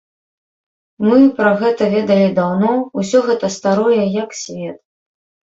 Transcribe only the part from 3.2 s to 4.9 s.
гэта старое, як свет.